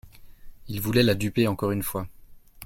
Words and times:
Il 0.67 0.81
voulait 0.81 1.03
la 1.03 1.13
duper 1.13 1.47
encore 1.47 1.69
une 1.69 1.83
fois. 1.83 2.07